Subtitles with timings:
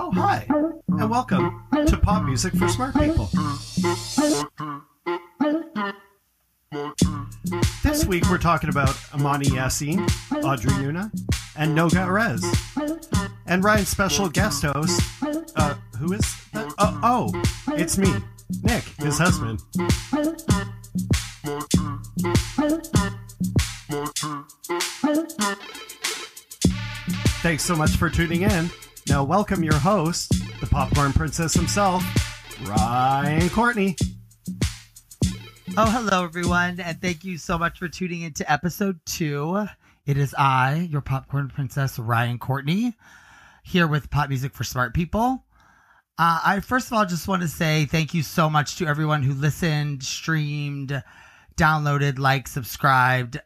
[0.00, 3.28] Oh, hi, and welcome to Pop Music for Smart People.
[7.82, 10.08] This week we're talking about Imani Yasin,
[10.44, 11.10] Audrey Nuna,
[11.56, 12.44] and Noga Erez.
[13.48, 15.00] And Ryan's special guest host,
[15.56, 16.72] uh, who is that?
[16.78, 17.42] Oh, oh,
[17.74, 18.14] it's me,
[18.62, 19.60] Nick, his husband.
[27.42, 28.70] Thanks so much for tuning in.
[29.08, 32.04] Now, welcome your host, the popcorn princess himself,
[32.68, 33.96] Ryan Courtney.
[35.78, 39.66] Oh, hello, everyone, and thank you so much for tuning into episode two.
[40.04, 42.98] It is I, your popcorn princess, Ryan Courtney,
[43.62, 45.42] here with Pop Music for Smart People.
[46.18, 49.22] Uh, I first of all just want to say thank you so much to everyone
[49.22, 51.02] who listened, streamed,
[51.56, 53.40] downloaded, liked, subscribed,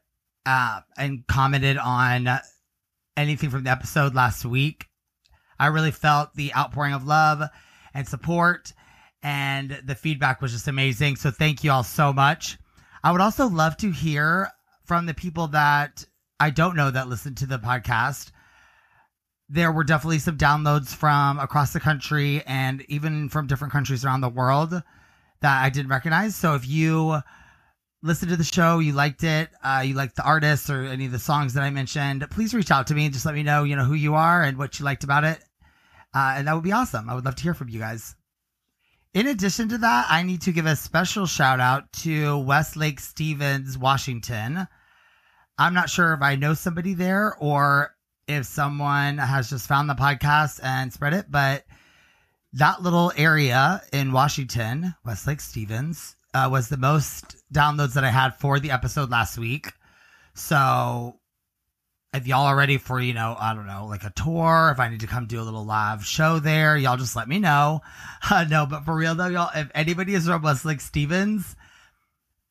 [0.44, 2.28] uh, and commented on
[3.16, 4.88] anything from the episode last week.
[5.62, 7.40] I really felt the outpouring of love
[7.94, 8.72] and support,
[9.22, 11.14] and the feedback was just amazing.
[11.14, 12.58] So thank you all so much.
[13.04, 14.48] I would also love to hear
[14.84, 16.04] from the people that
[16.40, 18.32] I don't know that listen to the podcast.
[19.48, 24.22] There were definitely some downloads from across the country and even from different countries around
[24.22, 26.34] the world that I didn't recognize.
[26.34, 27.20] So if you
[28.02, 31.12] listened to the show, you liked it, uh, you liked the artists or any of
[31.12, 33.62] the songs that I mentioned, please reach out to me and just let me know,
[33.62, 35.38] you know, who you are and what you liked about it.
[36.14, 37.08] Uh, and that would be awesome.
[37.08, 38.14] I would love to hear from you guys.
[39.14, 43.76] In addition to that, I need to give a special shout out to Westlake Stevens,
[43.76, 44.66] Washington.
[45.58, 47.94] I'm not sure if I know somebody there or
[48.26, 51.64] if someone has just found the podcast and spread it, but
[52.54, 58.36] that little area in Washington, Westlake Stevens, uh, was the most downloads that I had
[58.36, 59.72] for the episode last week.
[60.34, 61.20] So
[62.12, 64.88] if y'all are ready for, you know, I don't know, like a tour, if I
[64.88, 67.80] need to come do a little live show there, y'all just let me know.
[68.30, 71.56] Uh, no, but for real though, y'all, if anybody is from Westlake Stevens,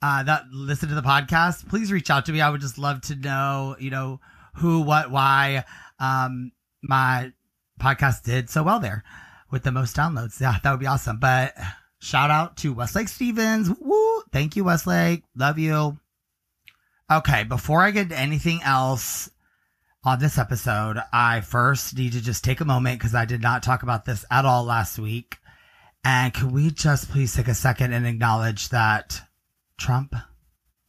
[0.01, 2.41] uh, that listen to the podcast, please reach out to me.
[2.41, 4.19] I would just love to know, you know,
[4.55, 5.63] who, what, why,
[5.97, 6.51] um,
[6.81, 7.31] my
[7.79, 9.05] podcast did so well there
[9.49, 10.41] with the most downloads.
[10.41, 11.19] Yeah, that would be awesome.
[11.19, 11.53] But
[11.99, 13.69] shout out to Westlake Stevens.
[13.79, 14.21] Woo!
[14.33, 15.23] Thank you, Westlake.
[15.37, 15.97] Love you.
[17.09, 19.29] Okay, before I get to anything else
[20.03, 23.61] on this episode, I first need to just take a moment because I did not
[23.61, 25.37] talk about this at all last week.
[26.03, 29.21] And can we just please take a second and acknowledge that
[29.77, 30.15] Trump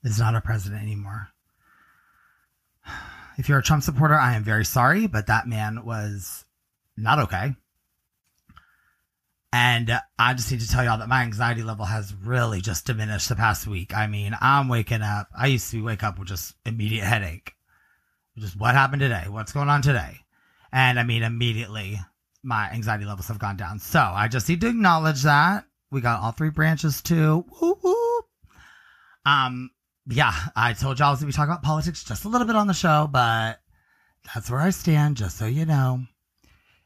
[0.02, 1.28] is not our president anymore?
[3.38, 6.44] If you're a Trump supporter, I am very sorry, but that man was
[6.98, 7.56] not okay.
[9.54, 13.30] And I just need to tell y'all that my anxiety level has really just diminished
[13.30, 13.96] the past week.
[13.96, 15.28] I mean, I'm waking up.
[15.36, 17.54] I used to wake up with just immediate headache.
[18.38, 19.24] Just what happened today?
[19.28, 20.18] What's going on today?
[20.72, 22.00] And I mean, immediately
[22.42, 23.78] my anxiety levels have gone down.
[23.78, 25.66] So I just need to acknowledge that.
[25.90, 27.44] We got all three branches too.
[27.60, 28.22] Woo.
[29.26, 29.70] Um,
[30.06, 32.56] yeah, I told y'all I was to be talking about politics just a little bit
[32.56, 33.60] on the show, but
[34.34, 36.02] that's where I stand, just so you know.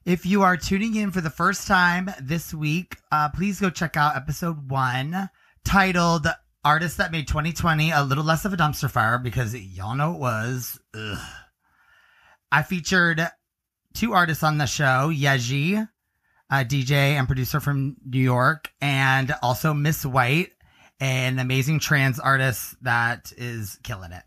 [0.05, 3.97] If you are tuning in for the first time this week, uh, please go check
[3.97, 5.31] out episode one
[5.65, 6.27] titled
[6.67, 10.19] Artists That Made 2020 a Little Less of a Dumpster Fire because y'all know it
[10.19, 10.81] was.
[10.95, 11.19] Ugh.
[12.51, 13.23] I featured
[13.95, 15.89] two artists on the show Yaeji,
[16.51, 20.55] a DJ and producer from New York, and also Miss White,
[20.99, 24.25] an amazing trans artist that is killing it.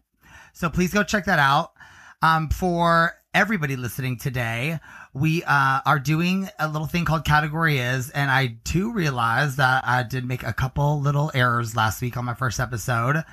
[0.54, 1.74] So please go check that out.
[2.22, 4.80] Um, for everybody listening today,
[5.20, 9.86] we uh, are doing a little thing called Category Is, and I do realize that
[9.86, 13.24] I did make a couple little errors last week on my first episode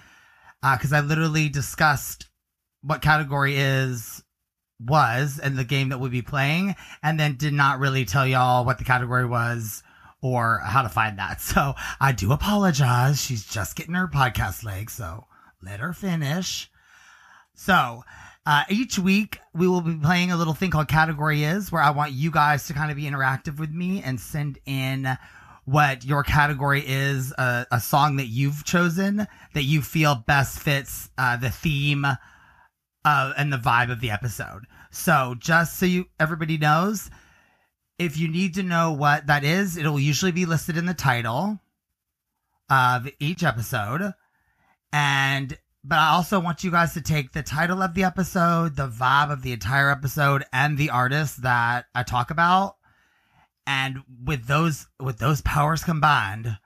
[0.60, 2.28] because I literally discussed
[2.82, 4.22] what Category Is
[4.80, 8.64] was and the game that we'd be playing, and then did not really tell y'all
[8.64, 9.82] what the category was
[10.20, 11.41] or how to find that.
[11.41, 13.22] So I do apologize.
[13.22, 15.26] She's just getting her podcast leg, so
[15.62, 16.70] let her finish.
[17.54, 18.02] So
[18.46, 21.90] uh, each week we will be playing a little thing called Category Is, where I
[21.90, 25.19] want you guys to kind of be interactive with me and send in
[25.64, 31.10] what your category is, uh, a song that you've chosen that you feel best fits
[31.19, 34.62] uh, the theme uh, and the vibe of the episode.
[34.92, 37.10] So just so you everybody knows,
[37.99, 41.58] if you need to know what that is, it'll usually be listed in the title
[42.70, 44.12] of each episode.
[44.92, 45.58] And
[45.88, 49.31] but I also want you guys to take the title of the episode, the vibe
[49.31, 52.77] of the entire episode, and the artist that I talk about.
[53.69, 56.59] And with those with those powers combined,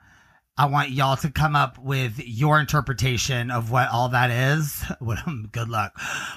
[0.57, 4.85] I want y'all to come up with your interpretation of what all that is.
[5.01, 5.19] What
[5.53, 5.93] good luck.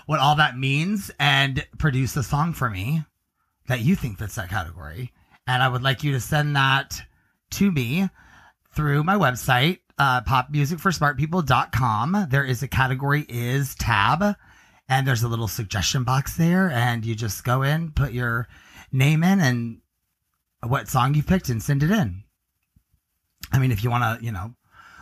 [0.06, 3.04] What all that means and produce a song for me
[3.68, 5.14] that you think fits that category.
[5.48, 7.02] And I would like you to send that
[7.52, 8.10] to me
[8.76, 12.28] through my website, uh, popmusicforsmartpeople.com.
[12.30, 14.36] There is a category is tab
[14.90, 16.70] and there's a little suggestion box there.
[16.70, 18.48] And you just go in, put your
[18.92, 19.80] name in and
[20.62, 22.24] what song you picked and send it in.
[23.52, 24.54] I mean, if you want to, you know,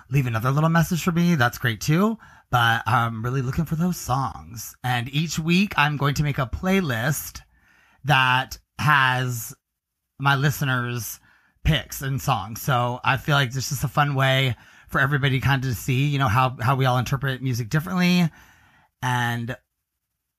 [0.10, 2.18] leave another little message for me, that's great too.
[2.50, 4.76] But I'm really looking for those songs.
[4.84, 7.42] And each week I'm going to make a playlist
[8.04, 9.56] that has
[10.20, 11.20] my listeners'
[11.64, 12.62] picks and songs.
[12.62, 14.56] So I feel like this is a fun way
[14.92, 18.30] for everybody kind of to see, you know, how, how we all interpret music differently
[19.02, 19.56] and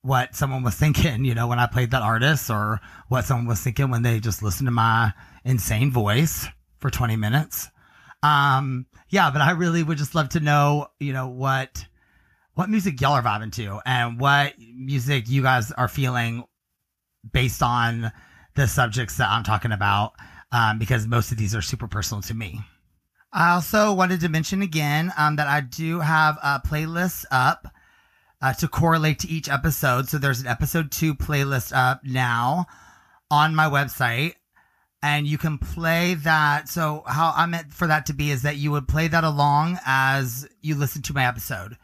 [0.01, 3.61] what someone was thinking, you know, when I played that artist or what someone was
[3.61, 5.13] thinking when they just listened to my
[5.43, 6.47] insane voice
[6.77, 7.69] for 20 minutes.
[8.21, 11.85] Um, yeah, but I really would just love to know, you know, what
[12.55, 16.43] what music y'all are vibing to and what music you guys are feeling
[17.31, 18.11] based on
[18.55, 20.13] the subjects that I'm talking about,
[20.51, 22.61] um, because most of these are super personal to me.
[23.35, 27.67] I also wanted to mention again um, that I do have a playlist up
[28.43, 30.07] uh, to correlate to each episode.
[30.07, 32.67] So there's an episode two playlist up now
[33.31, 34.35] on my website
[35.01, 36.69] and you can play that.
[36.69, 39.79] So how I meant for that to be is that you would play that along
[39.83, 41.75] as you listen to my episode.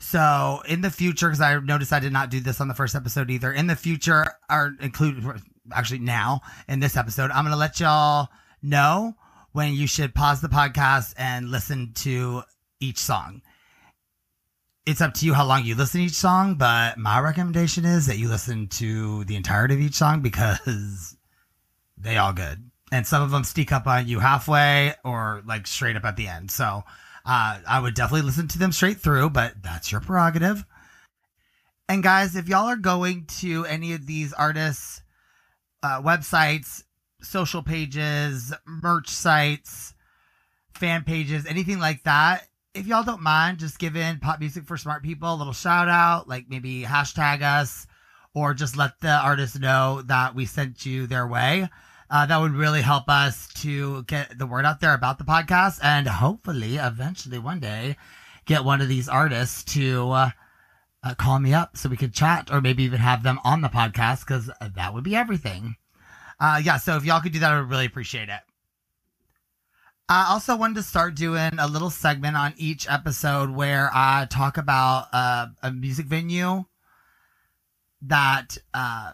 [0.00, 2.96] So in the future, because I noticed I did not do this on the first
[2.96, 3.52] episode either.
[3.52, 5.24] In the future, or include
[5.72, 8.28] actually now in this episode, I'm to let y'all
[8.62, 9.14] know
[9.58, 12.44] when you should pause the podcast and listen to
[12.78, 13.42] each song.
[14.86, 18.06] It's up to you how long you listen to each song, but my recommendation is
[18.06, 21.16] that you listen to the entirety of each song because
[21.98, 22.70] they all good.
[22.92, 26.28] And some of them sneak up on you halfway or like straight up at the
[26.28, 26.52] end.
[26.52, 26.84] So
[27.26, 30.64] uh, I would definitely listen to them straight through, but that's your prerogative.
[31.88, 35.02] And guys, if y'all are going to any of these artists'
[35.82, 36.84] uh, websites,
[37.20, 39.94] social pages, merch sites,
[40.72, 45.02] fan pages, anything like that, if y'all don't mind, just giving pop music for smart
[45.02, 47.86] people a little shout out, like maybe hashtag us
[48.34, 51.68] or just let the artist know that we sent you their way.
[52.10, 55.78] Uh, that would really help us to get the word out there about the podcast
[55.82, 57.96] and hopefully eventually one day
[58.46, 60.30] get one of these artists to uh,
[61.02, 63.68] uh, call me up so we could chat or maybe even have them on the
[63.68, 65.76] podcast because that would be everything.
[66.40, 68.40] Uh, yeah, so if y'all could do that, I would really appreciate it.
[70.08, 74.56] I also wanted to start doing a little segment on each episode where I talk
[74.56, 76.64] about uh, a music venue
[78.02, 79.12] that uh,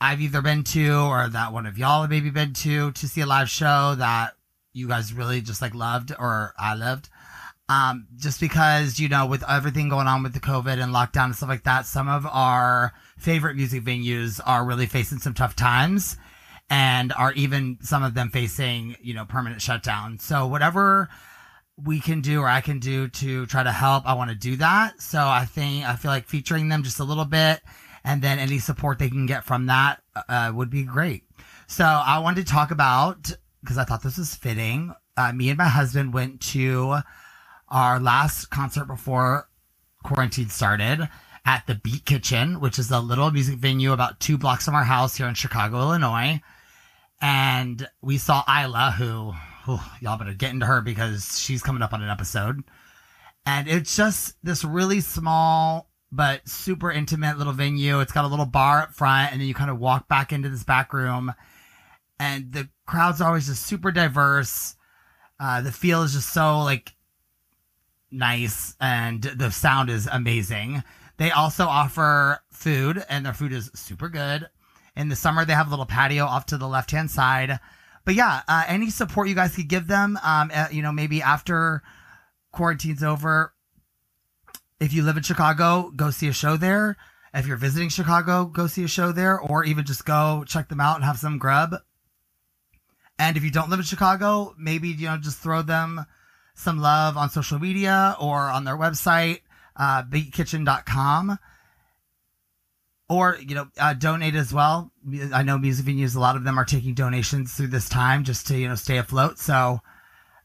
[0.00, 3.20] I've either been to or that one of y'all have maybe been to to see
[3.20, 4.34] a live show that
[4.72, 7.08] you guys really just like loved or I loved.
[7.68, 11.36] Um, just because, you know, with everything going on with the COVID and lockdown and
[11.36, 16.16] stuff like that, some of our favorite music venues are really facing some tough times
[16.68, 20.18] and are even some of them facing, you know, permanent shutdown.
[20.18, 21.08] So whatever
[21.76, 24.56] we can do or I can do to try to help, I want to do
[24.56, 25.00] that.
[25.00, 27.60] So I think, I feel like featuring them just a little bit
[28.04, 31.24] and then any support they can get from that uh, would be great.
[31.66, 34.94] So I wanted to talk about because I thought this was fitting.
[35.16, 36.98] Uh, me and my husband went to
[37.68, 39.48] our last concert before
[40.04, 41.08] quarantine started
[41.44, 44.84] at the Beat Kitchen, which is a little music venue about two blocks from our
[44.84, 46.40] house here in Chicago, Illinois.
[47.20, 49.32] And we saw Isla, who,
[50.00, 52.62] y'all better get into her because she's coming up on an episode.
[53.46, 58.00] And it's just this really small but super intimate little venue.
[58.00, 60.48] It's got a little bar up front, and then you kind of walk back into
[60.48, 61.32] this back room,
[62.18, 64.76] and the crowd's always just super diverse.
[65.38, 66.94] Uh, the feel is just so like
[68.10, 70.82] nice, and the sound is amazing.
[71.18, 74.48] They also offer food, and their food is super good.
[74.96, 77.60] In the summer, they have a little patio off to the left hand side.
[78.04, 81.20] But yeah, uh, any support you guys could give them, um, uh, you know, maybe
[81.20, 81.82] after
[82.52, 83.52] quarantine's over,
[84.80, 86.96] if you live in Chicago, go see a show there.
[87.34, 90.80] If you're visiting Chicago, go see a show there, or even just go check them
[90.80, 91.74] out and have some grub.
[93.18, 96.06] And if you don't live in Chicago, maybe you know just throw them
[96.54, 99.40] some love on social media or on their website,
[99.76, 101.38] uh, beatkitchen.com.
[103.08, 104.90] Or, you know, uh, donate as well.
[105.32, 108.48] I know music venues, a lot of them are taking donations through this time just
[108.48, 109.38] to, you know, stay afloat.
[109.38, 109.80] So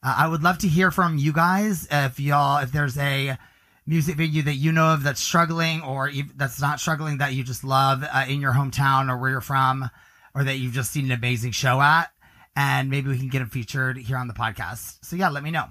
[0.03, 3.37] uh, I would love to hear from you guys if y'all, if there's a
[3.85, 7.63] music venue that you know of that's struggling or that's not struggling that you just
[7.63, 9.89] love uh, in your hometown or where you're from
[10.35, 12.11] or that you've just seen an amazing show at
[12.55, 15.51] and maybe we can get them featured here on the podcast so yeah let me
[15.51, 15.65] know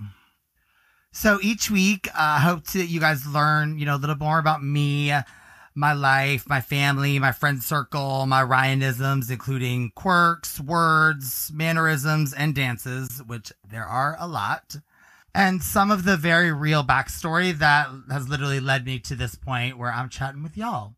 [1.13, 4.39] so each week uh, i hope that you guys learn you know a little more
[4.39, 5.13] about me
[5.75, 13.23] my life, my family, my friend circle, my Ryanisms, including quirks, words, mannerisms, and dances,
[13.27, 14.77] which there are a lot.
[15.35, 19.79] And some of the very real backstory that has literally led me to this point
[19.79, 20.95] where I'm chatting with y'all.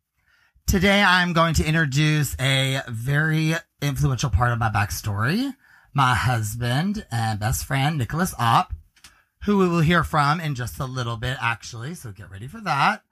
[0.66, 5.52] Today, I'm going to introduce a very influential part of my backstory
[5.94, 8.72] my husband and best friend, Nicholas Opp,
[9.44, 11.94] who we will hear from in just a little bit, actually.
[11.94, 13.02] So get ready for that.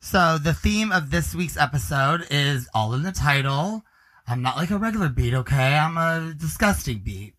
[0.00, 3.82] So, the theme of this week's episode is all in the title.
[4.28, 5.76] I'm not like a regular beat, okay?
[5.76, 7.34] I'm a disgusting beat,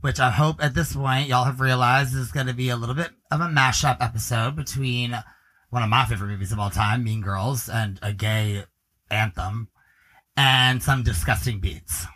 [0.00, 2.94] which I hope at this point y'all have realized is going to be a little
[2.94, 5.18] bit of a mashup episode between
[5.70, 8.64] one of my favorite movies of all time, Mean Girls, and a gay
[9.10, 9.68] anthem,
[10.36, 12.06] and some disgusting beats.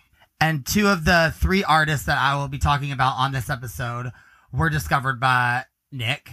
[0.41, 4.13] And two of the three artists that I will be talking about on this episode
[4.53, 6.29] were discovered by Nick.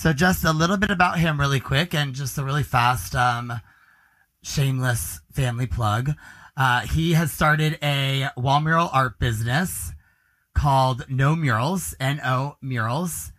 [0.00, 3.60] So just a little bit about him really quick and just a really fast, um,
[4.42, 6.12] shameless family plug.
[6.56, 9.92] Uh, he has started a wall mural art business
[10.54, 13.30] called No Murals, N-O Murals.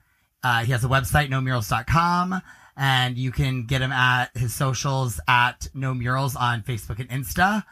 [0.44, 2.39] Uh, he has a website, nomurals.com,
[2.77, 7.63] and you can get him at his socials at No Murals on Facebook and Insta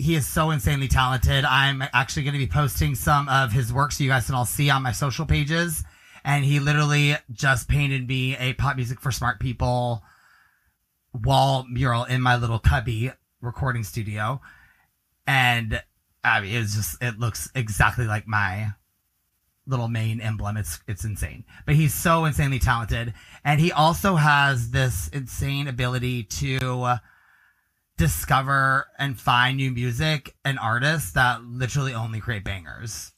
[0.00, 1.44] he is so insanely talented.
[1.44, 4.44] I'm actually going to be posting some of his work so you guys can all
[4.44, 5.82] see on my social pages.
[6.28, 10.02] And he literally just painted me a pop music for smart people
[11.12, 14.40] wall mural in my little cubby recording studio.
[15.26, 15.82] And
[16.22, 18.72] I mean, it's just, it looks exactly like my
[19.66, 20.56] little main emblem.
[20.56, 21.44] It's, it's insane.
[21.66, 23.14] But he's so insanely talented.
[23.44, 26.98] And he also has this insane ability to,
[27.98, 33.12] discover and find new music and artists that literally only create bangers.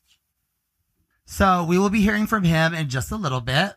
[1.33, 3.75] So we will be hearing from him in just a little bit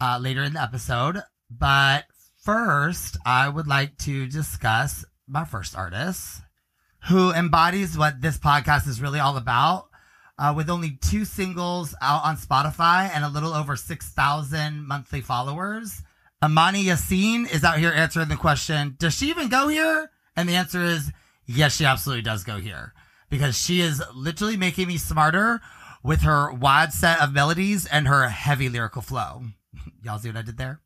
[0.00, 1.20] uh, later in the episode.
[1.50, 2.06] But
[2.42, 6.40] first, I would like to discuss my first artist
[7.10, 9.90] who embodies what this podcast is really all about.
[10.38, 16.02] Uh, with only two singles out on Spotify and a little over 6,000 monthly followers,
[16.42, 20.10] Imani Yasin is out here answering the question, does she even go here?
[20.34, 21.12] And the answer is,
[21.44, 22.94] yes, she absolutely does go here
[23.28, 25.60] because she is literally making me smarter
[26.02, 29.44] with her wide set of melodies and her heavy lyrical flow.
[30.04, 30.80] Y'all see what I did there?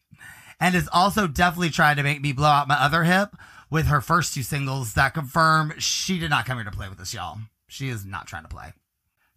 [0.60, 3.36] And is also definitely trying to make me blow out my other hip
[3.70, 7.00] with her first two singles that confirm she did not come here to play with
[7.00, 7.38] us, y'all.
[7.66, 8.72] She is not trying to play.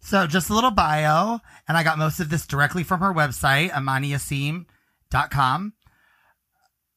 [0.00, 3.70] So just a little bio, and I got most of this directly from her website,
[3.70, 5.72] imaniyasin.com.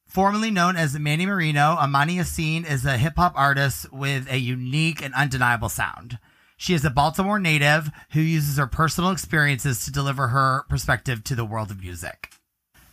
[0.08, 5.04] Formerly known as Manny Marino, Imani Yasin is a hip hop artist with a unique
[5.04, 6.20] and undeniable sound.
[6.62, 11.34] She is a Baltimore native who uses her personal experiences to deliver her perspective to
[11.34, 12.30] the world of music.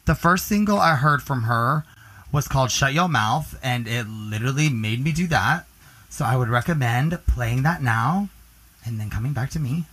[0.07, 1.85] The first single I heard from her
[2.33, 5.67] was called Shut Your Mouth, and it literally made me do that.
[6.09, 8.31] So I would recommend playing that now
[8.87, 9.85] and then coming back to me.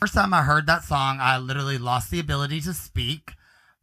[0.00, 3.34] First time I heard that song, I literally lost the ability to speak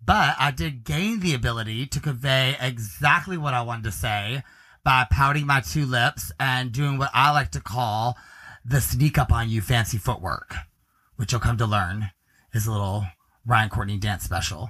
[0.06, 4.44] but I did gain the ability to convey exactly what I wanted to say
[4.84, 8.16] by pouting my two lips and doing what I like to call
[8.68, 10.54] the sneak up on you fancy footwork,
[11.16, 12.12] which you'll come to learn
[12.54, 13.06] is a little
[13.46, 14.70] Ryan Courtney dance special.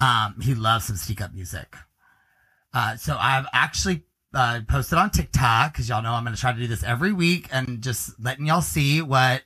[0.00, 1.74] Um, he loves some sneak up music.
[2.72, 6.52] Uh, so I've actually uh, posted on TikTok because y'all know I'm going to try
[6.52, 9.42] to do this every week and just letting y'all see what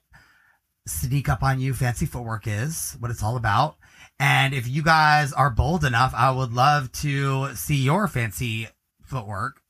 [0.87, 3.77] sneak up on you fancy footwork is, what it's all about.
[4.19, 8.69] And if you guys are bold enough, I would love to see your fancy
[9.05, 9.63] footwork.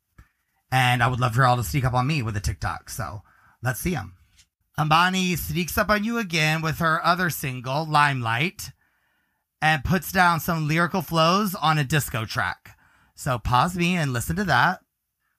[0.73, 2.91] And I would love for y'all to sneak up on me with a TikTok.
[2.91, 3.23] So
[3.63, 4.15] let's see them.
[4.81, 8.71] Imani sneaks up on you again with her other single, Limelight,
[9.61, 12.77] and puts down some lyrical flows on a disco track.
[13.15, 14.81] So pause me and listen to that.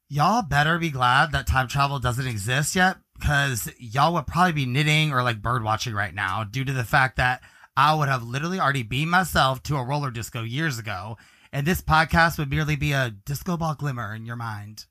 [0.08, 4.66] Y'all better be glad that time travel doesn't exist yet because y'all would probably be
[4.66, 7.42] knitting or like bird watching right now due to the fact that
[7.76, 11.18] I would have literally already beamed myself to a roller disco years ago,
[11.54, 14.86] and this podcast would merely be a disco ball glimmer in your mind.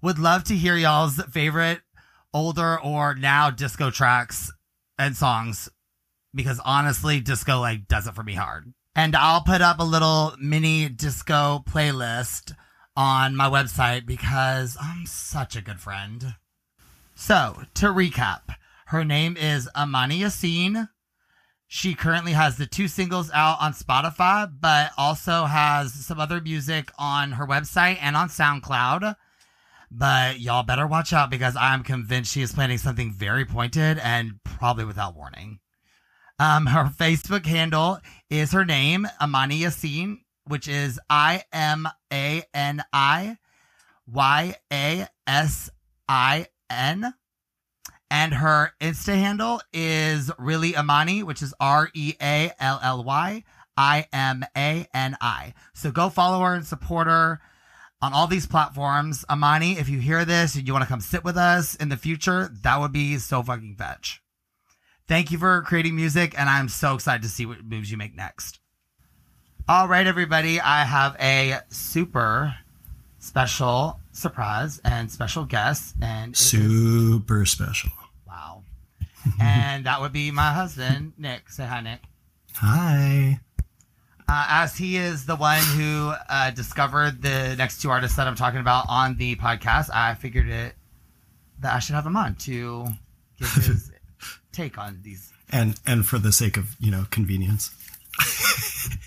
[0.00, 1.80] Would love to hear y'all's favorite
[2.36, 4.52] older or now disco tracks
[4.98, 5.70] and songs
[6.34, 8.74] because honestly, disco like does it for me hard.
[8.94, 12.52] And I'll put up a little mini disco playlist
[12.94, 16.34] on my website because I'm such a good friend.
[17.14, 18.54] So, to recap,
[18.88, 20.90] her name is Imani Yasin.
[21.66, 26.92] She currently has the two singles out on Spotify, but also has some other music
[26.98, 29.16] on her website and on SoundCloud.
[29.90, 34.40] But y'all better watch out because I'm convinced she is planning something very pointed and
[34.44, 35.60] probably without warning.
[36.38, 42.82] Um, her Facebook handle is her name, Imani Yasin, which is I M A N
[42.92, 43.38] I
[44.06, 45.70] Y A S
[46.08, 47.14] I N.
[48.10, 53.44] And her Insta handle is really Imani, which is R E A L L Y
[53.76, 55.54] I M A N I.
[55.74, 57.40] So go follow her and support her
[58.02, 59.24] on all these platforms.
[59.30, 61.96] Imani, if you hear this and you want to come sit with us in the
[61.96, 64.22] future, that would be so fucking fetch.
[65.08, 68.14] Thank you for creating music, and I'm so excited to see what moves you make
[68.16, 68.58] next.
[69.68, 72.54] All right, everybody, I have a super
[73.18, 77.90] special surprise and special guest, and it is- Super special.
[78.26, 78.62] wow,
[79.40, 81.50] and that would be my husband, Nick.
[81.50, 82.00] Say hi, Nick.
[82.56, 83.40] Hi.
[84.28, 88.34] Uh, as he is the one who uh, discovered the next two artists that I'm
[88.34, 90.74] talking about on the podcast, I figured it
[91.60, 92.86] that I should have him on to
[93.38, 93.92] give his
[94.52, 95.32] take on these.
[95.50, 97.70] And and for the sake of, you know, convenience.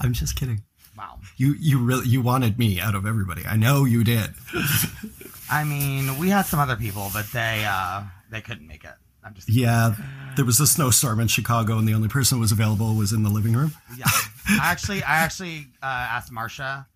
[0.00, 0.62] I'm just kidding.
[0.98, 1.20] Wow.
[1.36, 3.44] You you really you wanted me out of everybody.
[3.46, 4.30] I know you did.
[5.50, 8.94] I mean, we had some other people, but they uh, they couldn't make it.
[9.24, 9.94] I'm just Yeah,
[10.36, 13.22] there was a snowstorm in Chicago and the only person who was available was in
[13.22, 13.72] the living room.
[13.96, 14.06] yeah.
[14.48, 16.86] I actually I actually uh, asked Marsha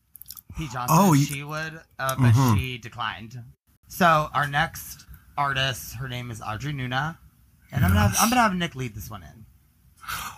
[0.56, 2.56] P Johnson Oh, you- she would, uh, but Mhm.
[2.58, 3.40] she declined.
[3.88, 5.04] So our next
[5.38, 7.16] artist, her name is Audrey Nuna,
[7.70, 9.44] and I'm gonna have, I'm gonna have Nick lead this one in.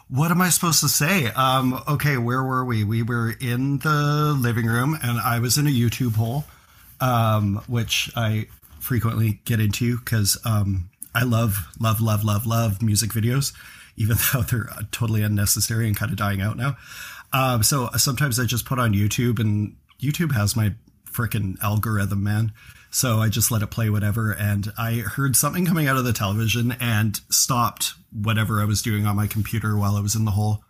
[0.08, 1.26] What am I supposed to say?
[1.32, 2.84] Um, okay, where were we?
[2.84, 6.46] We were in the living room, and I was in a YouTube hole,
[7.00, 8.48] um, which I
[8.80, 13.52] frequently get into because um, I love, love, love, love, love music videos,
[13.96, 16.76] even though they're totally unnecessary and kind of dying out now.
[17.32, 20.74] Um, so sometimes I just put on YouTube, and YouTube has my
[21.10, 22.52] freaking algorithm, man.
[22.90, 24.32] So I just let it play whatever.
[24.32, 29.06] And I heard something coming out of the television and stopped whatever I was doing
[29.06, 30.64] on my computer while I was in the hole.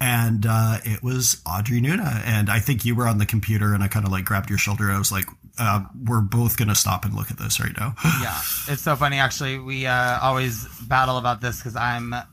[0.00, 2.22] And uh, it was Audrey Nuna.
[2.24, 4.58] And I think you were on the computer and I kind of like grabbed your
[4.58, 4.90] shoulder.
[4.90, 5.26] I was like,
[5.58, 7.94] uh, we're both going to stop and look at this right now.
[8.22, 9.18] yeah, it's so funny.
[9.18, 12.26] Actually, we uh, always battle about this because I'm a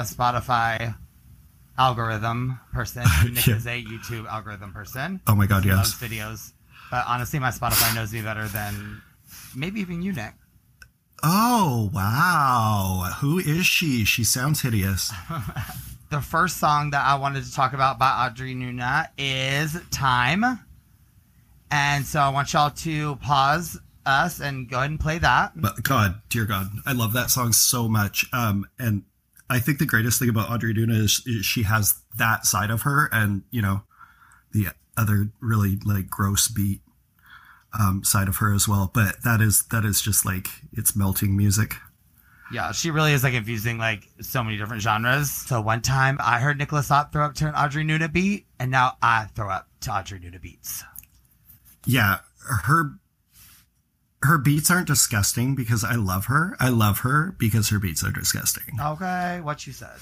[0.00, 0.94] Spotify
[1.78, 3.04] algorithm person.
[3.32, 3.56] Nick Yeah.
[3.56, 5.20] is a YouTube algorithm person.
[5.26, 5.76] oh my God, He yes.
[5.76, 6.52] loves videos,
[6.90, 9.00] but honestly, my Spotify knows me better than
[9.54, 10.34] maybe even you, Nick.
[11.22, 13.12] Oh, wow.
[13.20, 14.04] Who is she?
[14.04, 15.12] She sounds hideous.
[16.10, 20.42] The first song that I wanted to talk about by Audrey Nuna is "Time,"
[21.70, 25.52] and so I want y'all to pause us and go ahead and play that.
[25.54, 28.24] But God, dear God, I love that song so much.
[28.32, 29.02] Um, and
[29.50, 32.82] I think the greatest thing about Audrey Nuna is, is she has that side of
[32.82, 33.82] her, and you know,
[34.52, 36.80] the other really like gross beat
[37.78, 38.90] um, side of her as well.
[38.92, 41.76] But that is that is just like it's melting music.
[42.50, 45.30] Yeah, she really is like infusing like so many different genres.
[45.30, 48.70] So one time I heard Nicholas Ott throw up to an Audrey Nuna beat, and
[48.70, 50.82] now I throw up to Audrey Nuna beats.
[51.88, 52.18] Yeah,
[52.62, 52.98] her
[54.22, 56.54] her beats aren't disgusting because I love her.
[56.60, 58.78] I love her because her beats are disgusting.
[58.78, 59.96] Okay, what you said.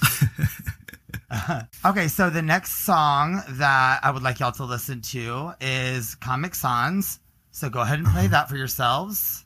[1.85, 6.55] okay, so the next song that I would like y'all to listen to is Comic
[6.55, 7.19] Sans.
[7.51, 8.31] So go ahead and play uh-huh.
[8.31, 9.45] that for yourselves.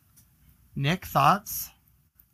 [0.76, 1.70] Nick, thoughts?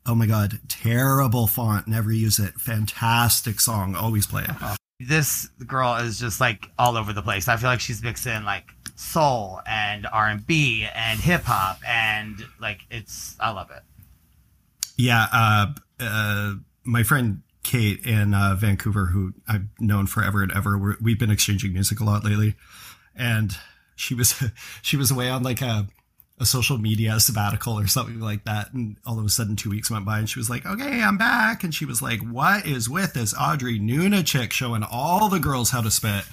[0.05, 1.85] Oh my God, terrible font.
[1.85, 2.53] Never use it.
[2.53, 3.93] Fantastic song.
[3.93, 4.77] Always play it.
[4.99, 7.49] This girl is just like all over the place.
[7.49, 12.35] I feel like she's mixing like soul and R and B and hip hop and
[12.59, 13.83] like it's I love it.
[14.97, 15.67] Yeah, uh,
[15.99, 21.19] uh, my friend Kate in uh, Vancouver, who I've known forever and ever, we're, we've
[21.19, 22.55] been exchanging music a lot lately,
[23.15, 23.55] and
[23.95, 24.43] she was
[24.81, 25.87] she was away on like a
[26.39, 29.89] a social media sabbatical or something like that, and all of a sudden two weeks
[29.89, 32.89] went by, and she was like, "Okay, I'm back," and she was like, "What is
[32.89, 36.25] with this Audrey Nuna chick showing all the girls how to spit?"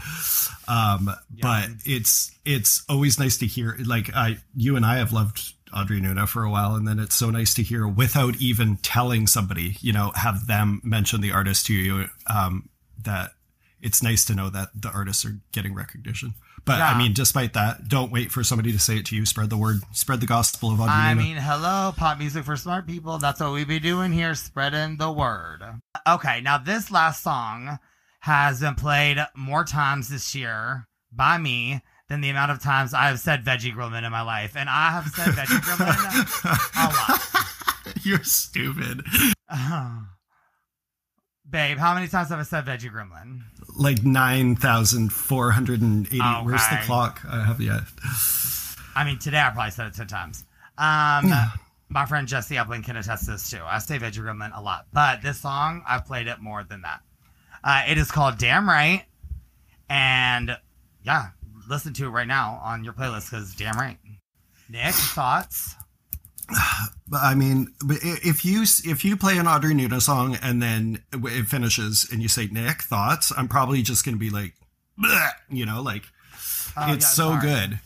[0.69, 5.55] Um, but it's it's always nice to hear like I you and I have loved
[5.75, 9.27] Audrey Nuna for a while, and then it's so nice to hear without even telling
[9.27, 12.07] somebody, you know, have them mention the artist to you.
[12.27, 12.69] Um,
[13.03, 13.33] that
[13.85, 16.35] it's nice to know that the artists are getting recognition.
[16.64, 16.88] But Yeah.
[16.88, 19.27] I mean, despite that, don't wait for somebody to say it to you.
[19.27, 19.83] Spread the word.
[19.92, 23.18] Spread the gospel of Audrey I mean, hello, pop music for smart people.
[23.18, 25.61] That's what we be doing here, spreading the word.
[26.09, 27.79] Okay, now this last song
[28.20, 33.09] has been played more times this year by me than the amount of times I
[33.09, 34.57] have said Veggie Grillman in my life.
[34.57, 38.03] And I have said Veggie Grillman a lot.
[38.03, 39.03] You're stupid.
[41.55, 43.43] Babe, how many times have I said Veggie Gremlin?
[43.77, 46.19] Like nine thousand four hundred and eighty.
[46.19, 47.21] Where's the clock?
[47.31, 47.83] I have yet.
[48.97, 50.45] I mean, today I probably said it 10 times.
[50.77, 51.33] Um,
[51.88, 53.61] my friend Jesse Upland can attest to this too.
[53.64, 57.03] I say Veggie Gremlin a lot, but this song, I've played it more than that.
[57.62, 59.05] Uh, it is called Damn Right.
[59.88, 60.57] And
[61.05, 61.29] yeah,
[61.71, 63.99] listen to it right now on your playlist because damn right.
[64.69, 65.77] Nick, thoughts?
[67.12, 72.07] I mean, if you if you play an Audrey Nuna song and then it finishes
[72.12, 74.54] and you say Nick thoughts, I'm probably just gonna be like,
[75.50, 76.02] you know, like
[76.76, 77.40] Oh, it's yeah, so sorry.
[77.40, 77.78] good.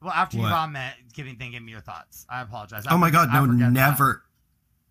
[0.00, 0.50] Well, after you What?
[0.50, 2.24] vomit, giving thing, give me your thoughts.
[2.28, 2.84] I apologize.
[2.90, 3.70] Oh my god, no, forget that.
[3.72, 4.22] never.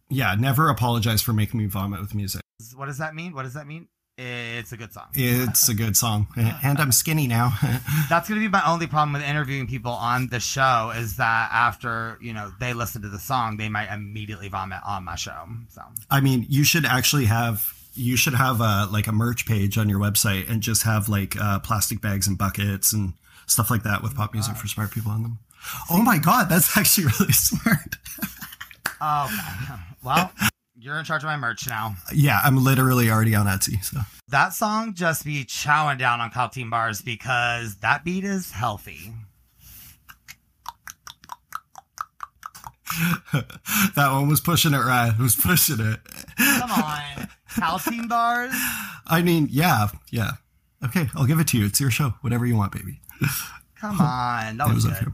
[0.10, 2.41] Yeah, never apologize for making me vomit with music.
[2.76, 3.34] What does that mean?
[3.34, 3.88] What does that mean?
[4.17, 5.08] It's a good song.
[5.13, 7.54] It's a good song, uh, and I'm skinny now.
[8.10, 11.50] That's going to be my only problem with interviewing people on the show is that
[11.52, 15.47] after, you know, they listen to the song, they might immediately vomit on my show.
[15.69, 19.78] So, I mean, you should actually have you should have a like a merch page
[19.78, 23.13] on your website and just have like uh, plastic bags and buckets and
[23.47, 25.39] stuff like that with pop uh, music for smart uh, people on them.
[25.89, 27.97] Oh my god, that's actually really smart.
[29.02, 29.82] oh, okay.
[30.04, 30.32] well,
[30.82, 31.96] you're in charge of my merch now.
[32.13, 33.84] Yeah, I'm literally already on Etsy.
[33.84, 39.13] So That song just be chowing down on Caltine bars because that beat is healthy.
[43.34, 45.13] that one was pushing it right.
[45.17, 46.00] It was pushing it.
[46.38, 47.30] Come on.
[47.56, 48.54] Caltine bars?
[49.08, 50.32] I mean, yeah, yeah.
[50.84, 51.65] Okay, I'll give it to you.
[51.67, 52.15] It's your show.
[52.22, 53.00] Whatever you want, baby.
[53.80, 54.58] Come on.
[54.58, 55.13] That was was good.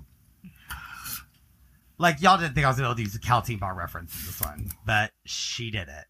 [1.97, 4.41] Like y'all didn't think I was able to use a Caltine bar reference in this
[4.41, 6.05] one, but she did it.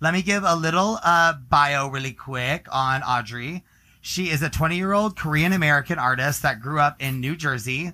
[0.00, 3.64] Let me give a little uh, bio really quick on Audrey.
[4.00, 7.92] She is a 20 year old Korean American artist that grew up in New Jersey.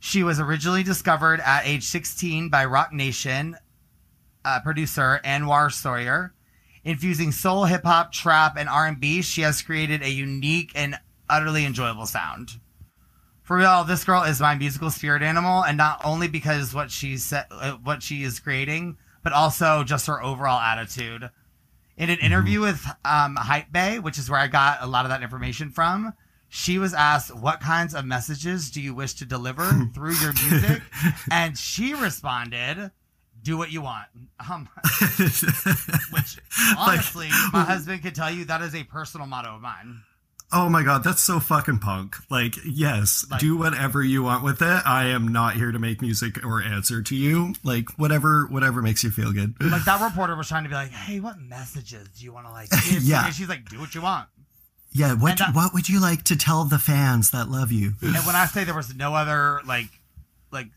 [0.00, 3.56] She was originally discovered at age 16 by Roc Nation
[4.44, 6.32] uh, producer Anwar Sawyer.
[6.84, 10.96] Infusing soul, hip hop, trap, and R&B, she has created a unique and
[11.28, 12.52] utterly enjoyable sound.
[13.48, 17.32] For real, this girl is my musical spirit animal, and not only because what she's
[17.32, 21.30] uh, what she is creating, but also just her overall attitude.
[21.96, 25.22] In an interview with um, Hypebae, which is where I got a lot of that
[25.22, 26.12] information from,
[26.50, 30.82] she was asked, "What kinds of messages do you wish to deliver through your music?"
[31.30, 32.90] and she responded,
[33.42, 34.08] "Do what you want."
[34.46, 34.68] Um,
[36.10, 36.38] which
[36.76, 40.02] honestly, my husband could tell you that is a personal motto of mine.
[40.50, 42.16] Oh my god, that's so fucking punk.
[42.30, 44.82] Like, yes, Like- do whatever you want with it.
[44.86, 47.54] I am not here to make music or answer to you.
[47.62, 49.54] Like, whatever whatever makes you feel good.
[49.62, 52.52] like that reporter was trying to be like, "Hey, what messages do you want to
[52.52, 53.02] like?" Give?
[53.02, 53.26] Yeah.
[53.26, 54.28] and she's like, "Do what you want."
[54.92, 57.92] Yeah, what And what would you like to tell the fans that love you?
[58.00, 59.88] And when I say there was no other like,
[60.50, 60.68] like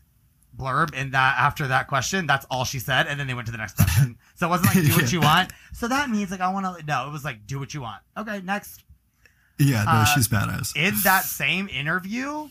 [0.54, 3.52] blurb in that after that question, that's all she said, and then they went to
[3.52, 4.18] the next question.
[4.34, 6.84] So it wasn't like, "Do what you want." So that means like I want to.
[6.84, 8.84] No, it was like, "Do what you want." Okay, next.
[9.62, 10.76] Yeah, no, Uh, she's badass.
[10.76, 12.48] In that same interview,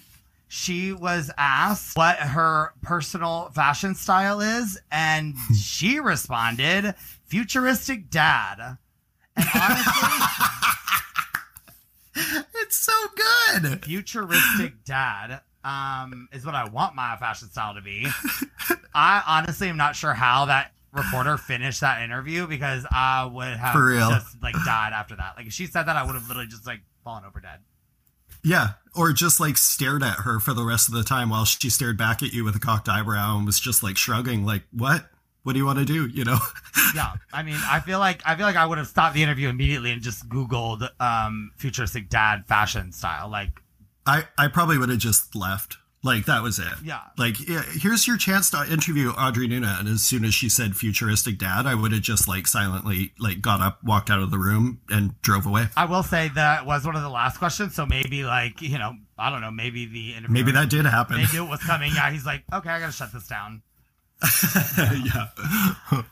[0.47, 6.95] she was asked what her personal fashion style is, and she responded,
[7.27, 8.77] "Futuristic dad."
[9.35, 10.09] And honestly.
[12.55, 13.83] it's so good.
[13.85, 18.07] futuristic dad um is what I want my fashion style to be.
[18.93, 23.73] I honestly am not sure how that reporter finished that interview because I would have
[24.09, 25.35] just like died after that.
[25.37, 27.59] Like if she said that I would have literally just like fallen over dead.
[28.43, 31.69] Yeah, or just like stared at her for the rest of the time while she
[31.69, 35.05] stared back at you with a cocked eyebrow and was just like shrugging, like, "What?
[35.43, 36.39] What do you want to do?" You know?
[36.95, 37.13] Yeah.
[37.31, 39.91] I mean I feel like I feel like I would have stopped the interview immediately
[39.91, 43.29] and just Googled um futuristic dad fashion style.
[43.29, 43.61] Like
[44.05, 45.77] I I probably would have just left.
[46.03, 46.65] Like that was it.
[46.83, 47.01] Yeah.
[47.15, 51.37] Like here's your chance to interview Audrey Nuna, and as soon as she said "futuristic
[51.37, 54.81] dad," I would have just like silently like got up, walked out of the room,
[54.89, 55.67] and drove away.
[55.77, 58.95] I will say that was one of the last questions, so maybe like, you know,
[59.17, 61.17] I don't know, maybe the interview Maybe that did happen.
[61.17, 61.91] knew it was coming.
[61.93, 63.61] Yeah, he's like, okay, I gotta shut this down.
[65.05, 66.01] yeah.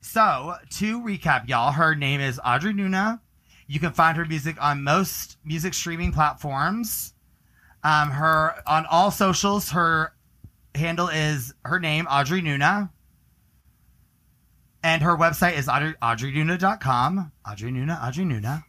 [0.00, 3.20] So, to recap, y'all, her name is Audrey Nuna.
[3.66, 7.12] You can find her music on most music streaming platforms.
[7.84, 10.12] Um, her on all socials, her
[10.74, 12.90] handle is her name, Audrey Nuna.
[14.82, 17.32] And her website is Audrey, audreynuna.com.
[17.48, 18.64] Audrey Nuna, Audrey Nuna.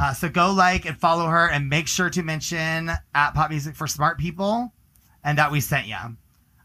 [0.00, 3.74] Uh, so go like and follow her and make sure to mention at Pop Music
[3.74, 4.72] for Smart People
[5.24, 5.96] and that we sent you.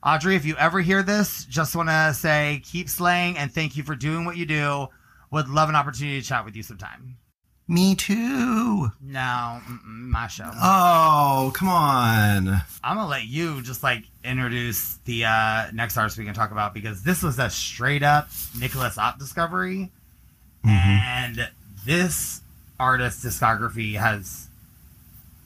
[0.03, 3.83] Audrey, if you ever hear this, just want to say keep slaying and thank you
[3.83, 4.87] for doing what you do.
[5.31, 7.17] Would love an opportunity to chat with you sometime.
[7.71, 8.91] Me too.
[8.99, 10.51] No, my show.
[10.61, 12.49] Oh, come on.
[12.83, 16.73] I'm gonna let you just like introduce the uh, next artist we can talk about
[16.73, 18.27] because this was a straight up
[18.59, 19.89] Nicholas Op discovery,
[20.65, 21.49] and
[21.85, 22.41] this
[22.77, 24.49] artist's discography has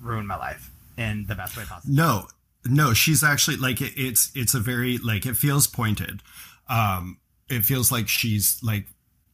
[0.01, 1.93] ruined my life in the best way possible.
[1.93, 2.27] No,
[2.65, 6.23] no, she's actually like it, it's it's a very like it feels pointed.
[6.67, 8.87] Um, it feels like she's like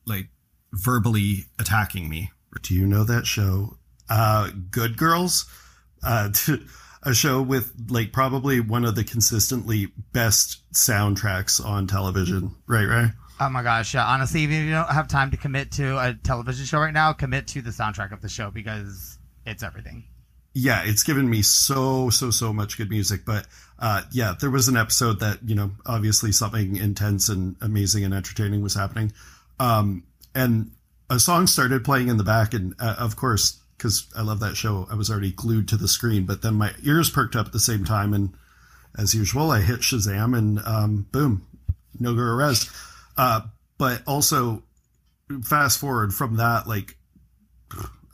[0.06, 0.28] like
[0.74, 2.32] verbally attacking me.
[2.62, 3.78] Do you know that show
[4.10, 5.46] uh, Good Girls,
[6.04, 6.30] uh,
[7.04, 12.56] a show with like probably one of the consistently best soundtracks on television.
[12.68, 13.12] Right, right.
[13.40, 14.06] Oh my gosh, yeah.
[14.06, 17.12] Honestly, even if you don't have time to commit to a television show right now,
[17.14, 20.04] commit to the soundtrack of the show because it's everything.
[20.54, 23.22] Yeah, it's given me so so so much good music.
[23.26, 23.48] But
[23.80, 28.14] uh, yeah, there was an episode that you know obviously something intense and amazing and
[28.14, 29.14] entertaining was happening,
[29.60, 30.04] um,
[30.36, 30.72] and
[31.12, 34.56] a song started playing in the back, and uh, of course because I love that
[34.56, 36.26] show, I was already glued to the screen.
[36.26, 38.34] But then my ears perked up at the same time, and
[38.98, 41.48] as usual, I hit Shazam, and um, boom,
[42.00, 42.72] Noga Erez.
[43.18, 43.42] Uh,
[43.78, 44.64] but also,
[45.44, 46.96] fast forward from that, like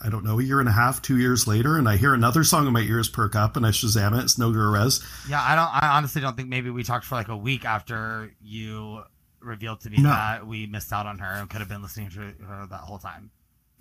[0.02, 2.44] I don't know, a year and a half, two years later, and I hear another
[2.44, 4.24] song and my ears perk up, and I Shazam it.
[4.24, 5.04] It's Noga Erez.
[5.30, 5.70] Yeah, I don't.
[5.70, 9.04] I honestly don't think maybe we talked for like a week after you
[9.40, 10.10] revealed to me No.
[10.10, 13.00] that we missed out on her and could have been listening to her that whole
[13.00, 13.32] time.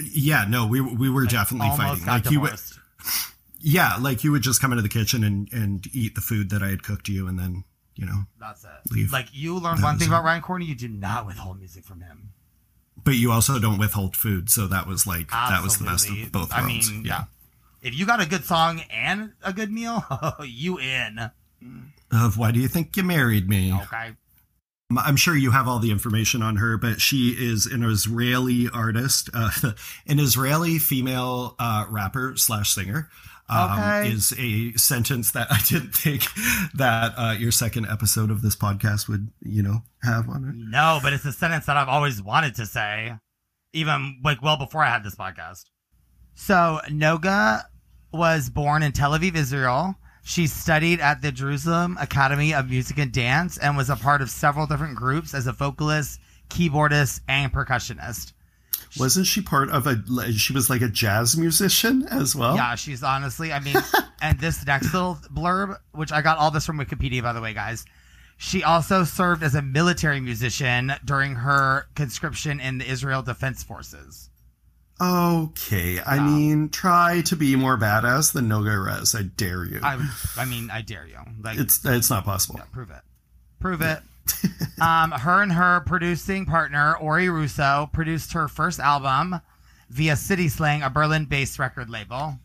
[0.00, 2.04] Yeah, no, we we were definitely fighting.
[2.04, 2.52] Like you would,
[3.60, 6.62] yeah, like you would just come into the kitchen and and eat the food that
[6.62, 7.64] I had cooked you, and then
[7.94, 8.24] you know.
[8.38, 8.70] That's it.
[8.90, 9.10] Leave.
[9.12, 10.10] Like you learned That one thing it.
[10.10, 12.30] about Ryan Courtney: you do not withhold music from him.
[13.04, 16.14] But you also don't withhold food, so that was like that was the best of
[16.32, 16.52] both worlds.
[16.52, 17.24] I mean, yeah.
[17.80, 20.04] If you got a good song and a good meal,
[20.44, 21.30] you in.
[22.12, 23.72] Of why do you think you married me?
[23.72, 24.12] Okay.
[24.96, 29.28] I'm sure you have all the information on her, but she is an Israeli artist,
[29.34, 29.50] uh,
[30.06, 33.08] an Israeli female uh, rapper slash singer.
[33.48, 34.10] Um, Okay.
[34.10, 36.24] Is a sentence that I didn't think
[36.74, 40.54] that uh, your second episode of this podcast would, you know, have on it.
[40.56, 43.14] No, but it's a sentence that I've always wanted to say,
[43.72, 45.64] even like well before I had this podcast.
[46.34, 47.62] So Noga
[48.12, 49.94] was born in Tel Aviv, Israel.
[50.28, 54.28] She studied at the Jerusalem Academy of Music and Dance and was a part of
[54.28, 56.18] several different groups as a vocalist,
[56.50, 58.32] keyboardist, and percussionist.
[58.98, 60.32] Wasn't she part of a?
[60.32, 62.56] She was like a jazz musician as well.
[62.56, 63.76] Yeah, she's honestly, I mean,
[64.20, 67.54] and this next little blurb, which I got all this from Wikipedia, by the way,
[67.54, 67.84] guys.
[68.36, 74.28] She also served as a military musician during her conscription in the Israel Defense Forces.
[75.00, 76.26] Okay, I Yeah.
[76.26, 79.18] mean, try to be more badass than Noga Erez.
[79.18, 79.80] I dare you.
[79.82, 79.98] I,
[80.38, 81.18] I mean, I dare you.
[81.42, 82.56] Like, it's it's not possible.
[82.58, 83.02] yeah, prove it.
[83.60, 84.00] Prove it.
[84.80, 89.40] um, her and her producing partner, Ori Rousso, produced her first album
[89.90, 92.38] via City Slang, a Berlin based record label.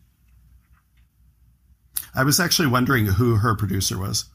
[2.14, 4.26] I was actually wondering who her producer was.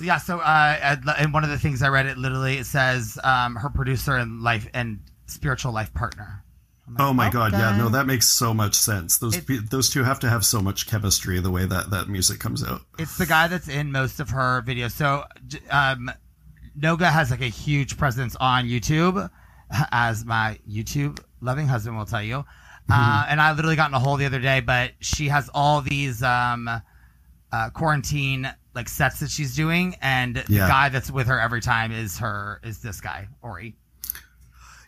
[0.00, 3.56] Yeah, so uh, and one of the things I read, it literally it says um,
[3.56, 6.43] her producer and life and spiritual life partner.
[6.86, 9.18] Like, Oh my god, yeah, no, that makes so much sense.
[9.18, 12.40] Those It- those two have to have so much chemistry the way that that music
[12.40, 12.82] comes out.
[12.98, 14.92] It's the guy that's in most of her videos.
[14.92, 15.24] So,
[15.70, 16.10] um,
[16.78, 19.30] Noga has like a huge presence on YouTube,
[19.92, 22.44] as my YouTube loving husband will tell you.
[22.90, 25.80] Uh, and I literally got in a hole the other day, but she has all
[25.80, 26.68] these um,
[27.50, 31.92] uh, quarantine like sets that she's doing, and the guy that's with her every time
[31.92, 33.74] is her is this guy Ori.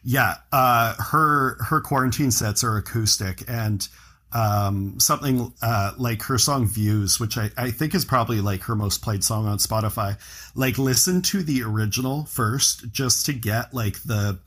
[0.08, 3.86] Yeah, uh, her her quarantine sets are acoustic and
[4.32, 8.76] um, something uh, like her song "Views," which I, I think is probably like her
[8.76, 10.16] most played song on Spotify.
[10.54, 14.38] Like, listen to the original first, just to get like the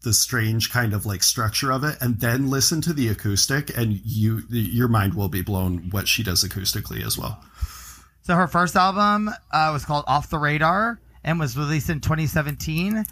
[0.00, 4.00] the strange kind of like structure of it, and then listen to the acoustic, and
[4.06, 7.38] you your mind will be blown what she does acoustically as well.
[8.22, 13.04] So her first album uh, was called Off the Radar and was released in 2017.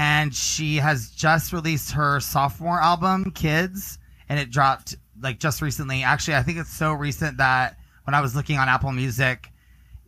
[0.00, 3.98] And she has just released her sophomore album, Kids,
[4.30, 6.02] and it dropped like just recently.
[6.02, 9.52] Actually, I think it's so recent that when I was looking on Apple Music,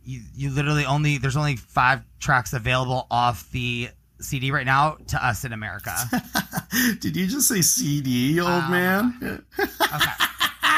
[0.03, 5.23] you, you literally only there's only five tracks available off the CD right now to
[5.23, 5.95] us in America.
[6.99, 9.45] Did you just say CD, old Um, man?
[9.59, 10.11] Okay.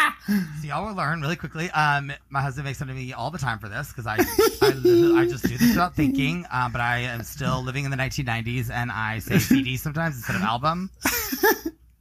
[0.27, 1.69] So y'all will learn really quickly.
[1.69, 5.21] Um, my husband makes fun of me all the time for this because I, I,
[5.21, 6.45] I just do this without thinking.
[6.51, 10.35] Um, but I am still living in the 1990s and I say CD sometimes instead
[10.35, 10.89] of album.
[11.01, 11.11] So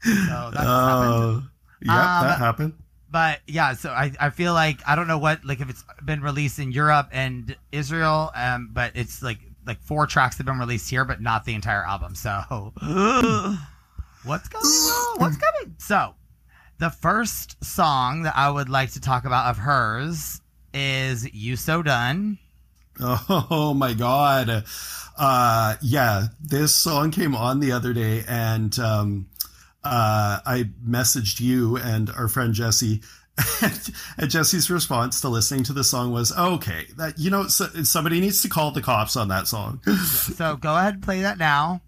[0.01, 0.63] that's happened.
[0.65, 1.43] Oh,
[1.83, 2.73] yep, Um, that happened.
[3.11, 6.21] But yeah, so I, I feel like I don't know what like if it's been
[6.23, 10.89] released in Europe and Israel, um, but it's like like four tracks have been released
[10.91, 12.15] here, but not the entire album.
[12.15, 12.31] So
[14.25, 15.21] what's going on?
[15.21, 15.75] What's coming?
[15.79, 16.15] So
[16.85, 20.43] the first song that I would like to talk about of hers
[20.75, 22.37] is "You So Done."
[23.01, 24.65] Oh my god.
[25.17, 29.29] Uh yeah, this song came on the other day and um
[29.83, 33.01] uh I messaged you and our friend Jesse
[33.63, 37.65] and, and Jesse's response to listening to the song was okay that you know so,
[37.85, 39.81] somebody needs to call the cops on that song.
[40.37, 41.81] So go ahead and play that now,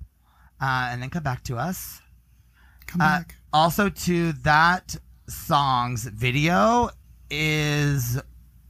[0.59, 2.01] uh, and then come back to us.
[2.87, 3.35] Come Uh, back.
[3.57, 4.95] Also to that
[5.29, 6.91] song's video
[7.31, 8.21] is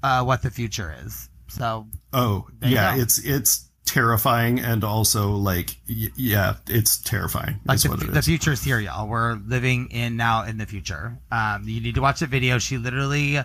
[0.02, 1.28] uh, what the future is.
[1.48, 7.56] So Oh, yeah, it's it's terrifying and also like y- yeah, it's terrifying.
[7.64, 8.26] like is the, what it the is.
[8.26, 9.08] future's here, y'all.
[9.08, 11.18] We're living in now in the future.
[11.32, 12.58] Um, you need to watch the video.
[12.58, 13.38] She literally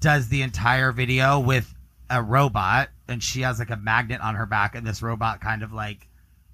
[0.00, 1.72] does the entire video with
[2.10, 5.62] a robot, and she has like a magnet on her back, and this robot kind
[5.62, 6.08] of like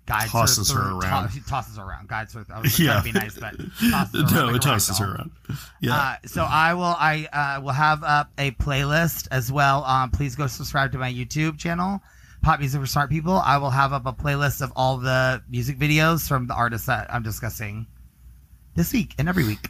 [0.08, 1.30] guides Tosses her, her around.
[1.30, 2.44] she tosses her around, guides her.
[2.52, 3.00] I was Yeah.
[3.00, 3.54] trying to be nice, but
[3.90, 5.30] tosses her no, like it tosses her around.
[5.80, 5.94] Yeah.
[5.94, 9.84] Uh, so I will I uh, will have up a playlist as well.
[9.84, 12.00] Um, please go subscribe to my YouTube channel,
[12.42, 13.34] Pop Music for Smart People.
[13.36, 17.12] I will have up a playlist of all the music videos from the artists that
[17.12, 17.86] I'm discussing
[18.74, 19.68] this week and every week.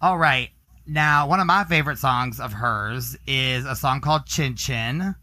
[0.00, 0.50] All right.
[0.86, 5.14] Now, one of my favorite songs of hers is a song called Chin Chin.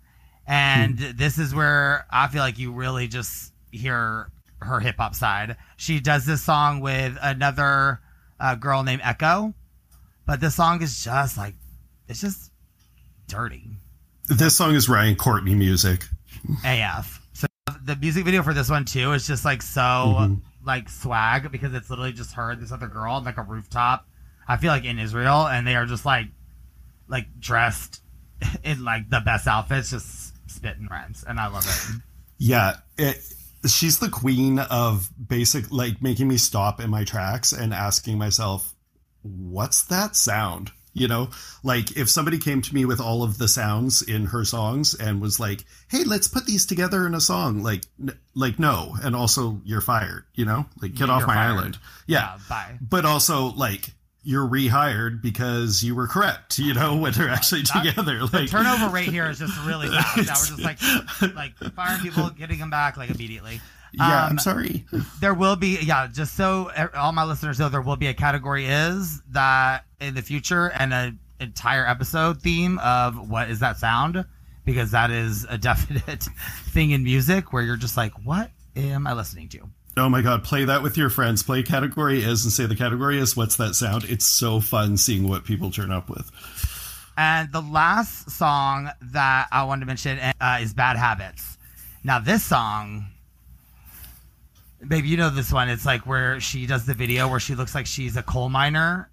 [0.48, 5.58] And this is where I feel like you really just hear her hip hop side.
[5.78, 8.02] She does this song with another
[8.40, 9.54] uh, girl named Echo.
[10.26, 11.56] But this song is just like,
[12.08, 12.52] it's just
[13.28, 13.64] dirty.
[14.28, 16.06] this song is Ryan Courtney music.
[16.66, 17.22] AF.
[17.34, 17.48] So
[17.84, 20.42] the music video for this one too is just like so Mhm.
[20.64, 24.08] like swag because it's literally just her and this other girl on like a rooftop.
[24.48, 26.28] I feel like in Israel and they are just like
[27.08, 28.02] like dressed
[28.64, 32.02] in like the best outfits, just spitting rhymes, and I love it.
[32.38, 33.22] Yeah, it,
[33.68, 38.74] she's the queen of basic like making me stop in my tracks and asking myself,
[39.22, 41.30] "What's that sound?" You know,
[41.64, 45.22] like if somebody came to me with all of the sounds in her songs and
[45.22, 49.16] was like, "Hey, let's put these together in a song," like, n- like no, and
[49.16, 50.26] also you're fired.
[50.34, 51.52] You know, like get Yeah, off my fired.
[51.52, 51.78] island.
[52.08, 52.78] Yeah, bye.
[52.82, 53.94] but also like
[54.30, 56.60] you're rehired because you were correct.
[56.60, 58.20] You know, when they're actually That- together.
[58.32, 60.18] Like Turnover rate here is just really fast.
[60.18, 60.60] Now we're just
[61.22, 63.60] like like firing people, getting them back like immediately.
[63.92, 64.86] Yeah, Um, I'm sorry.
[65.20, 68.68] There will be, yeah, just so all my listeners know, there will be a category
[68.68, 74.24] is that in the future and an entire episode theme of what is that sound?
[74.64, 76.28] Because that is a definite
[76.68, 79.68] thing in music where you're just like, what am I listening to?
[80.00, 81.44] Oh my god, play that with your friends.
[81.44, 84.06] Play category is and say the category is what's that sound?
[84.06, 86.32] It's so fun seeing what people turn up with.
[87.18, 91.58] And the last song that I wanted to mention uh, is Bad Habits.
[92.04, 93.08] Now, this song,
[94.88, 95.68] baby, you know this one.
[95.68, 99.10] It's like where she does the video where she looks like she's a coal miner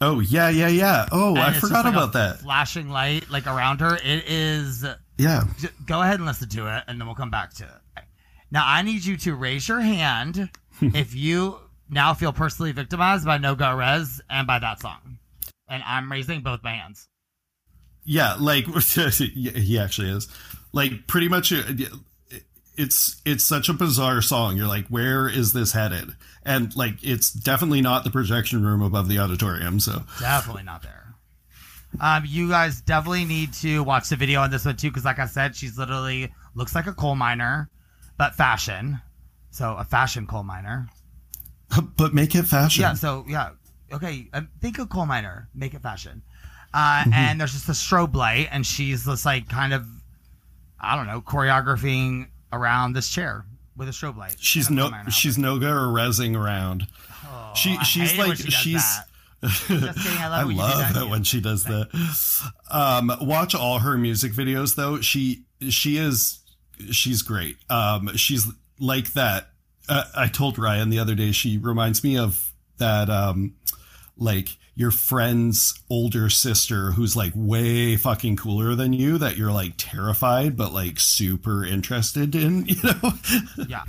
[0.00, 1.08] Oh yeah, yeah, yeah.
[1.10, 2.38] Oh, And I forgot like about that.
[2.38, 3.96] Flashing light like around her.
[3.96, 4.86] It is.
[5.16, 5.44] Yeah.
[5.86, 7.70] Go ahead and listen to it, and then we'll come back to it.
[8.50, 11.58] Now, I need you to raise your hand if you
[11.90, 15.18] now feel personally victimized by Noga Erez and by that song.
[15.68, 17.08] And I'm raising both my hands.
[18.04, 20.28] Yeah, like he actually is.
[20.72, 21.62] Like pretty much uh,
[22.78, 24.56] it's it's such a bizarre song.
[24.56, 26.14] You're like, where is this headed?
[26.42, 31.14] And like it's definitely not the projection room above the auditorium, so Definitely not there.
[32.00, 35.18] Um, you guys definitely need to watch the video on this one too, because like
[35.18, 37.68] I said, she's literally looks like a coal miner,
[38.18, 39.00] but fashion.
[39.50, 40.88] So a fashion coal miner.
[41.96, 42.82] but make it fashion.
[42.82, 42.94] Yeah.
[42.94, 43.50] So yeah.
[43.92, 44.28] Okay.
[44.32, 45.48] Um, think of coal miner.
[45.54, 46.22] Make it fashion.
[46.74, 49.86] Uh, And there's just a strobe light, and she's just like kind of,
[50.78, 54.36] I don't know, choreographing around this chair with a strobe light.
[54.38, 56.86] She's no she's noga or rezzing around.
[57.54, 59.04] she Oh, I she's hate it when like she she's that.
[59.44, 61.88] Just kidding, I love it when you do love that, that when she does that.
[62.70, 65.00] Um, watch all her music videos though.
[65.00, 66.40] She she is
[66.90, 67.56] she's great.
[67.70, 68.46] Um, she's
[68.78, 69.50] like that.
[69.88, 71.32] Uh, I told Ryan the other day.
[71.32, 73.08] She reminds me of that.
[73.08, 73.54] Um,
[74.16, 79.72] like your friend's older sister who's like way fucking cooler than you that you're like
[79.76, 83.12] terrified but like super interested in you know
[83.68, 83.84] Yeah.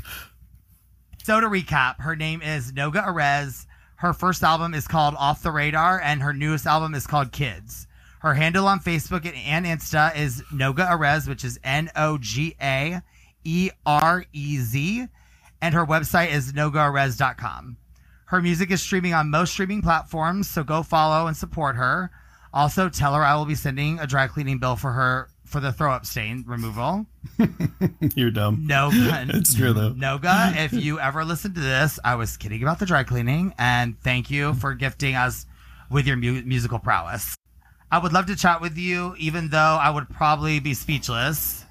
[1.23, 3.67] So to recap, her name is Noga Erez.
[3.97, 7.85] Her first album is called Off the Radar, and her newest album is called Kids.
[8.19, 13.01] Her handle on Facebook and Insta is Noga Erez, which is N O G A
[13.45, 15.05] E R E Z,
[15.61, 17.77] and her website is nogaerez.com.
[18.25, 22.11] Her music is streaming on most streaming platforms, so go follow and support her.
[22.53, 25.71] Also, tell her I will be sending a dry cleaning bill for her for the
[25.71, 27.05] throw up stain removal.
[28.15, 32.37] you're dumb No, it's true though Noga, if you ever listen to this, I was
[32.37, 35.45] kidding about the dry cleaning, and thank you for gifting us
[35.89, 37.35] with your mu- musical prowess.
[37.91, 41.65] I would love to chat with you, even though I would probably be speechless.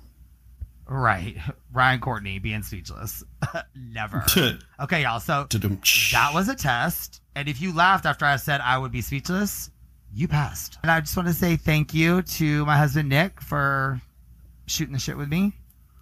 [0.86, 1.36] Right,
[1.72, 3.22] Ryan Courtney being speechless.
[3.74, 4.24] Never.
[4.80, 5.20] Okay, y'all.
[5.20, 9.00] So that was a test, and if you laughed after I said I would be
[9.02, 9.70] speechless,
[10.14, 10.78] you passed.
[10.82, 14.00] And I just want to say thank you to my husband Nick for
[14.66, 15.52] shooting the shit with me.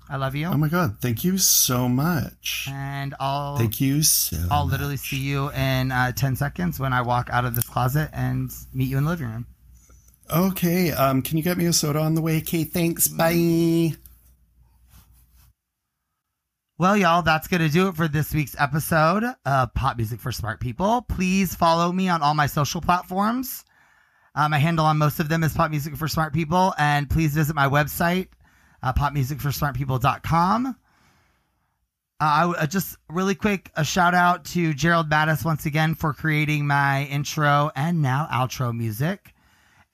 [0.09, 0.47] I love you.
[0.47, 2.69] Oh my god, thank you so much.
[2.71, 7.03] and I'll Thank you so I'll literally see you in uh, 10 seconds when I
[7.03, 9.47] walk out of this closet and meet you in the living room.
[10.31, 12.39] Okay, um, can you get me a soda on the way?
[12.39, 13.07] Okay, thanks.
[13.09, 13.93] Bye.
[16.79, 20.31] Well, y'all, that's going to do it for this week's episode of Pop Music for
[20.33, 21.03] Smart People.
[21.03, 23.65] Please follow me on all my social platforms.
[24.35, 26.75] Uh, my handle on most of them is Pop Music for Smart People.
[26.77, 28.29] And please visit my website,
[28.83, 30.67] uh, popmusicforsmartpeople.com.
[30.67, 30.73] Uh,
[32.21, 36.13] I w- uh, just really quick a shout out to Gerald Mattis once again for
[36.13, 39.33] creating my intro and now outro music,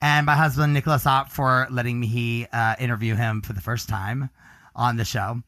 [0.03, 4.29] and my husband Nicholas Opp for letting me uh, interview him for the first time
[4.75, 5.41] on the show.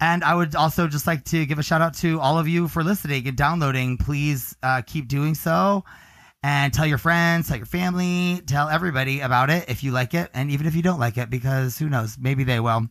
[0.00, 2.66] And I would also just like to give a shout out to all of you
[2.66, 3.98] for listening and downloading.
[3.98, 5.84] Please uh, keep doing so
[6.42, 10.28] and tell your friends, tell your family, tell everybody about it if you like it.
[10.34, 12.88] And even if you don't like it, because who knows, maybe they will.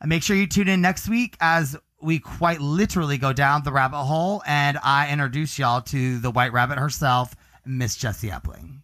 [0.00, 3.72] And make sure you tune in next week as we quite literally go down the
[3.72, 7.36] rabbit hole and I introduce y'all to the white rabbit herself,
[7.66, 8.78] Miss Jessie Epling.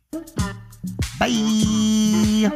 [1.19, 2.51] Bye.